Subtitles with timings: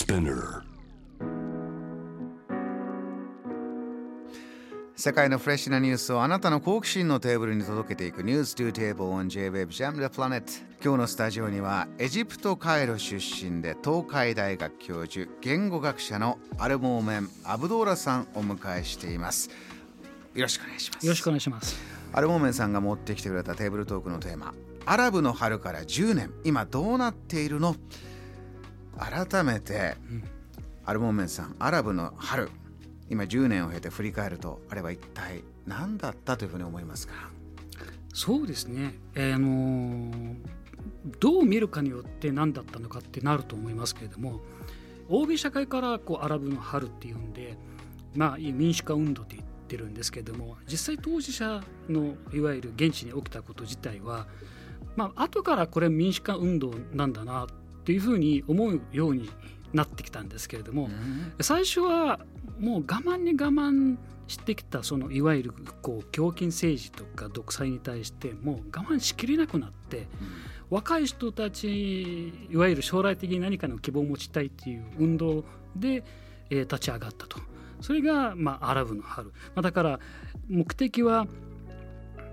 [0.00, 0.62] Spinner.
[4.96, 10.42] 世界のフレッシュなニュースをあなたの好奇心のテーブルに届けていくニュース to Table on J-Web Jam the Planet
[10.82, 19.50] 今日のスタジオにはエジプトカイロ出身で東海大学教授言語学者のアルモーメン・アブドーラさんをお迎えしています
[20.34, 21.76] よろしくお願いしますよろしくお願いします。
[22.14, 24.54] アルモーメンさんが持ってきてくれたテーブルトークのテーマ
[24.86, 27.76] アラブの春から10年今どうなっているの？
[28.98, 30.24] 改めて、うん
[30.86, 32.48] アルモーメンさんアラブの春
[33.10, 37.14] 今10年を経て振り返るとあれは一体何だったというふうに思いますか？
[38.12, 38.94] そうですね。
[39.14, 40.36] えーあのー
[41.20, 44.40] どう見るかによって何だったのかってなると思いますけれども、
[45.08, 47.56] 欧米社会からこうアラブの春っていうんで、
[48.14, 54.26] まあ民主化運動って言ってるんですけれども、実際当事者のいわゆる現地に起きたこと自体は、
[54.96, 57.46] まあ後からこれ民主化運動なんだなっ
[57.84, 59.28] ていうふうに思うように
[59.72, 60.88] なってきたんですけれども、
[61.40, 62.20] 最初は
[62.58, 63.96] もう我慢に我慢
[64.26, 70.06] してきたそのいわゆるこう強権政治とか独裁に対してもう我慢しきれなくなって、
[70.70, 76.04] 若い人たちいわゆる将来的に何かの希望を持ちたいっていう運動で、
[76.50, 77.38] えー立ち上がったと。
[77.80, 80.00] それが、まあ、アラブの春、まあ、だから
[80.48, 81.26] 目的は、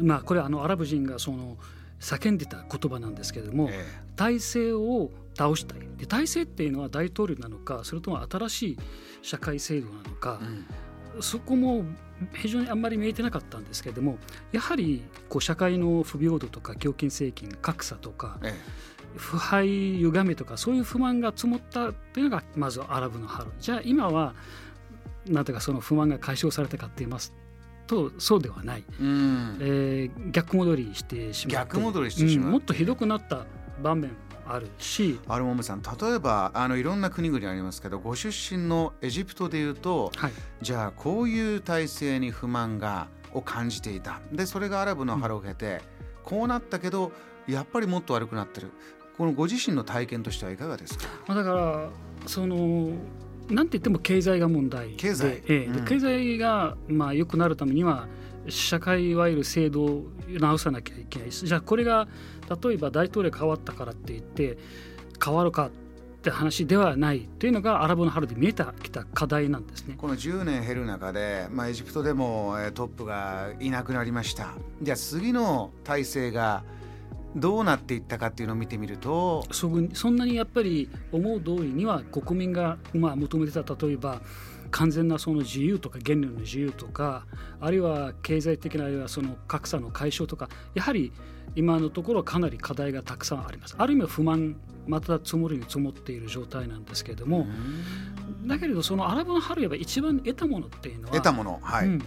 [0.00, 1.56] まあ、これはあのアラブ人がその
[2.00, 3.84] 叫んでた言葉なんですけれども、え。
[4.16, 5.78] 体制を倒したい。
[5.96, 8.78] で体制っていうのは大統領なのかそれとも新しい
[9.22, 11.22] 社会制度なのかえ、うん。
[11.22, 11.84] そこも
[12.34, 14.18] 非常にあんまり見えてなかったんですけれども
[14.52, 18.54] やはりこう社会の不平等とか強権政権格差とかえ
[19.16, 24.34] 腐敗歪みとかそういう不満が積もったというのがまずアラブの春じゃあ今は
[25.26, 27.34] なんていうかその不満が解消されたかって言います
[27.86, 29.58] とそうではない、えうん。
[29.60, 31.72] えー逆戻りしてしまって。
[31.74, 32.46] 逆戻りしてしまう。
[32.46, 33.46] うんもっとひどくなった
[33.82, 34.16] 場面も
[34.48, 35.82] あるし、アルモーメンさん。
[35.82, 40.32] 例えばあのいろんな国々ありますけどご出身のエジプトでいうとはい、
[40.62, 44.20] じゃあこういう体制に不満がを感じていた。
[44.32, 45.82] でそれがアラブの春を経て、
[46.24, 47.12] こうなったけど
[47.46, 48.70] やっぱりもっと悪くなってる。
[49.16, 51.04] このご自身の体験としてはいかがですか？
[51.26, 51.90] まあ、だから
[52.26, 52.90] その
[53.48, 54.94] なんて言っても経済が問題で。
[54.96, 55.26] 経済。
[55.26, 55.58] ええ。
[55.60, 55.84] でうん。
[55.84, 58.06] 経済がまあ良くなるためには
[58.48, 62.08] 社会いわゆる制度を直さなきゃいけないしじゃあこれが
[62.62, 64.58] 例えば大統領変わったからって言って
[65.22, 65.70] 変わるかっ
[66.20, 69.94] て話ではないというのがアラブの春で見えてきた課題なんですね。
[69.96, 76.64] この10年減る中で、まあ、エジプトでもえートップがいなくなりましたじゃあ次の体制が
[77.36, 84.20] どうなっていったかっていうのを見てみるとそんなにやっぱり思う通りには国民がまあ求めてた例えば
[84.70, 87.26] 完全なその自由とか言論の自由とか
[87.60, 91.12] あるいは経済的なあるいはその格差の解消とかやはり
[91.54, 93.74] 今のところかなり課題がたくさんあります。
[93.78, 94.56] ある意味不満
[94.86, 97.46] また積もりに積もっている状態なんですけれども
[98.46, 102.02] だけれどそのアラブの春やっぱ一番得たものっていうのは得たものはい、うん。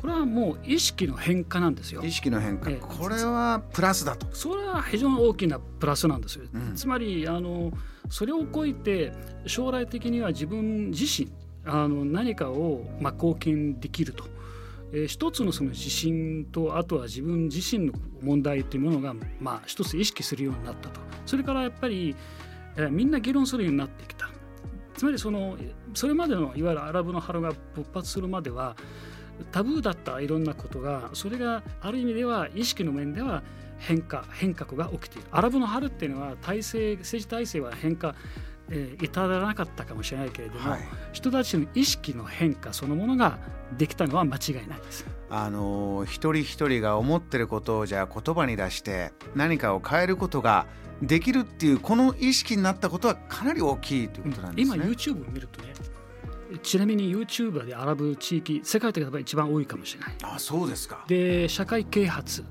[0.00, 2.02] これはもう意識の変化なんですよ。
[2.02, 2.70] 意識の変化。
[2.70, 2.76] ええ。
[2.80, 4.26] これはプラスだと。
[4.32, 6.74] それは非常に大きなプラスなんですよ、うん。
[6.74, 7.70] つまりあの
[8.08, 9.12] それを超えて
[9.46, 11.30] 将来的には自分自身
[11.70, 14.24] あの何かを、まあ、貢献できると、
[14.92, 17.92] えー一つのその自信とあとは自分自身の
[18.22, 21.00] 問題というものが、まあ、一つ意識するようになったと。
[21.26, 22.16] それからやっぱり、
[22.76, 24.28] えーみんな議論するようになってきた。
[24.96, 25.56] つまりその
[25.94, 28.76] それまでのいわゆるアラブの春が勃発するまでは
[29.50, 33.42] タブーだったいろんなことがそれがある意味では意識の面では
[33.78, 35.28] 変化変革が起きている。
[35.30, 38.14] アラブの春っていうのは体制政治体制は変化、
[38.70, 40.80] えー至らなかったかもしれないけれども、はい
[41.12, 43.38] 人たちの意識の変化そのものが
[43.76, 45.04] できたのは間違いないです。
[45.28, 50.66] あの一人一人が思ってることをじゃあ言葉に出して何かを変えることが
[51.02, 54.84] できるっていうこの意識になったことはかなり大きいということなんです今ね。
[54.84, 55.72] YouTube を見るとね
[56.62, 60.16] ちなみに YouTuber でアラブ地域世界的には一番多いかもしれない。
[60.22, 61.04] あそうですか。
[61.06, 62.44] で社会啓発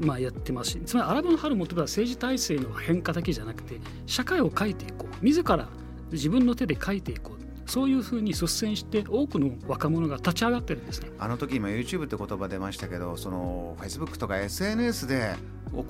[0.00, 5.68] まあ、やってますしつまりアラブの春もとは政治体制の変化だけじゃなくて社会を変えていこう自ら
[6.10, 11.10] 自分の手で変えていこうそういうふうに率先して多くの若者が立ち上がってるんですね。
[11.18, 15.36] あの時今 YouTube って言葉出ましたけどその Facebook とか SNS で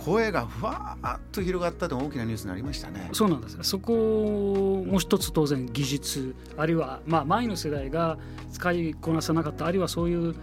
[0.04, 3.08] 声がふわーっと広がったと大きなニュースになりましたね。
[3.12, 8.18] そうなんですそこも一つ当然技術あるいはまあ前の世代が
[8.52, 10.36] 使いこなさなかったあるいはそういう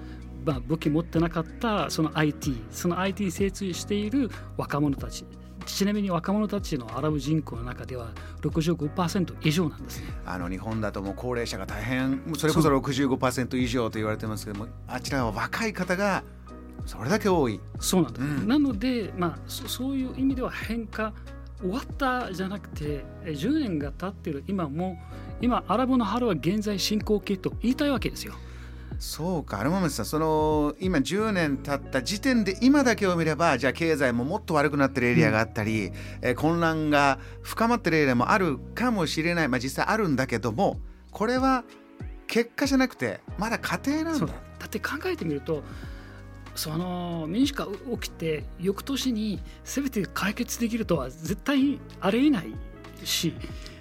[0.50, 5.24] まあ武器持ってなかったその IT その IT に精通している若者たち
[5.68, 8.10] ちなみに若者たちのアラブ人口の中では
[8.42, 10.08] 65%以上なんですね。
[10.26, 16.24] あの日本だともう高齢者が大変それこそ65%以上と言われてますけどもあちらは若い方が
[16.88, 17.60] それだけ多い。
[17.80, 21.14] そうなんです、うんなので、まあ、そそういう意味では変化
[21.62, 24.98] 終わったじゃなくてえ10年が経ってる今も
[25.40, 28.34] 今アラブの春は現在進行形と言いたいわけですよ。
[29.00, 40.82] そうか、アルマメさん、その今10年経った時点で今だけを見れば、じゃあ経済ももっと悪くなってるエリアがあったり、うん、え混乱が深まってるエリアもあるかもしれない、まあ、実際あるんだけども、
[41.12, 41.64] これは
[42.28, 44.28] 結果じゃなくて、まだ家庭なんだ。
[44.28, 44.34] だ
[44.66, 45.64] って考えてみると、
[46.56, 47.68] その民主化
[48.02, 52.54] 起きて翌年に全て解決できるとは絶対ありえない
[53.06, 53.34] し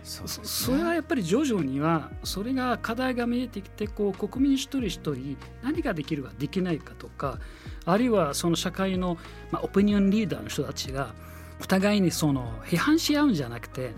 [0.08, 7.38] そ、ね、それはやっぱり徐々にはそれが課題が見えてきてこう国民一人一人何ができるかできないかとか
[7.84, 9.18] あるいはその社会の、
[9.50, 11.14] まあ、オピニオンリーダーの人たちが
[11.60, 13.92] お互いにその批判し合うんじゃなくて、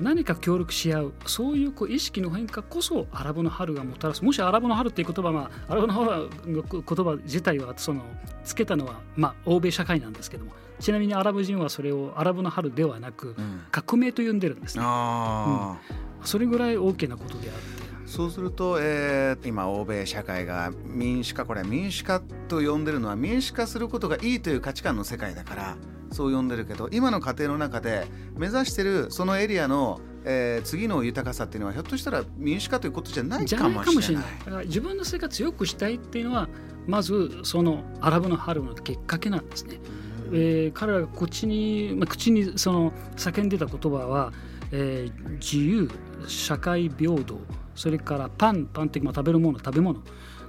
[0.00, 4.24] 何か協力し合うそういうこう意識の変化こそアラブの春がもたらす。
[4.24, 8.02] もしアラブの春っていう言葉はアラブの春の言葉自体はその
[8.44, 13.34] つけたのは、まあ、欧米社会なんですけどもちなみにアラブ人はそれをアラブの春ではなく、
[13.70, 15.76] 革命と呼んでるんですね、うん、
[16.24, 25.76] それぐらい大きなことであってそうすると、えー、今欧米社会が民主化これは民主化と呼んでるのは民主化することがいいという価値観の世界だから
[26.12, 28.06] そう呼んでるけど今の家庭の中で
[28.36, 34.24] 目指してるそのエリアの、えー、次の豊かさっていうのはひょっとしたら民主化ということじゃないかもしれない。
[34.44, 36.48] だから自分の生活を良くしたいっていうのは
[36.86, 39.80] まずそのアラブの春のきっかけなんですね。
[40.32, 44.32] えー、彼らが口に、まあ、口にその叫んでた言葉は、
[44.72, 45.88] えー、自由
[46.26, 47.38] 社会平等
[47.76, 50.04] それからパンパンって食べるもの食べ物だ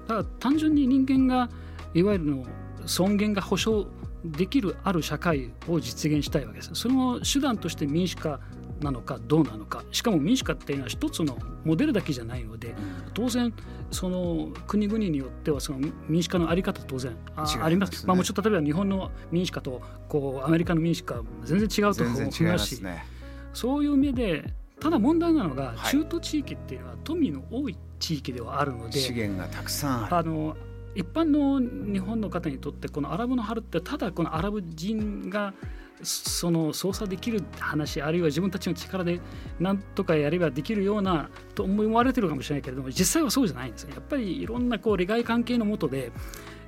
[0.08, 1.50] から単純に人間が
[1.94, 2.46] いわゆるの
[2.86, 3.86] 尊厳が保障
[4.32, 6.72] できるある社会を実現したいわけです。
[6.74, 8.40] その手段として民主化
[8.82, 9.84] なのかどうなのか。
[9.92, 12.76] しかも民主化っていうのは一つのモデルだけじゃないので
[13.14, 13.54] 当然
[13.92, 23.06] その国々によってはその民主化のあり方当然あ,、あります、まあ、もちろん例えば日本の民主化とこうアメリカの民主化は全然違うと思いますし、ね、
[23.54, 30.16] そういう意味でただ問題なのが中東地域っていうのは富の多い地域ではあるので、資源がたくさんある。
[30.18, 30.56] あの
[30.98, 35.54] 一般の日本の方にとってこのアラブの春ってただこのアラブ人が
[36.02, 39.20] その操作できる話あるいは自分たちの力で
[39.60, 46.12] 何とかやればできるようなと思われてるかもしれないけれども実際はそうじゃないんですやっぱりいろんなこう利害関係のもとで、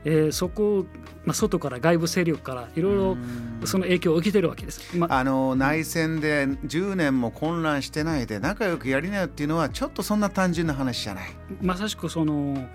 [0.03, 0.85] えー、そこを、
[1.25, 3.17] まあ、外から外部勢力からいろいろ
[3.65, 11.29] その影響を受けてるわけです、まあの内戦で10年も混乱してないで仲良くやりなよっていうのはちょっとそんな単純な話じゃない。
[11.61, 12.67] まさしくその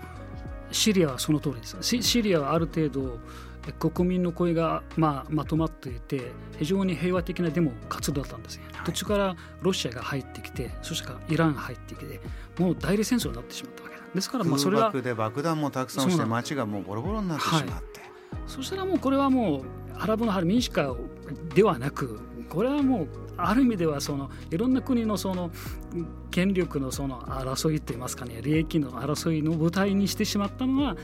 [0.75, 1.77] シリアはその通りです。
[1.83, 3.19] シリアはある程度
[3.79, 12.21] 国民の声がまあまとまっていて非常に平和的なデモ活動だったんですね、はい、途中からロシアが入ってきてそしてからイランが入ってきて
[12.59, 14.31] もう代理戦争になってしまったわけです。
[14.31, 17.83] からまあそれはで爆弾もたくさんして街がもうボロボロになってしまって、はい、
[18.47, 19.63] そしたらもうこれはもう
[19.97, 20.95] アラブの春民主化
[21.55, 22.21] ではなく
[22.55, 25.51] これはもうある意味ではそのいろんな国のその
[26.31, 30.97] 権力のその争いといいますかね利益の争いの舞台にしてしまったのは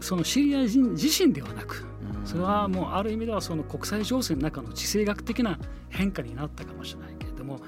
[0.00, 1.86] そのシリア人自身ではなく
[2.24, 5.58] それはもうある意味ではその国際情勢の中の地政学的な
[5.88, 7.60] 変化になったかもしれないけれども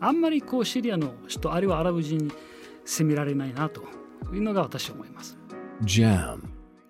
[0.00, 2.32] あんまりこうシリアの人あるいはアラブ人に
[2.84, 3.82] 責められないなと
[4.32, 5.38] いうのが私は思います。
[5.82, 6.40] JAM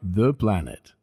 [0.03, 1.00] The Planet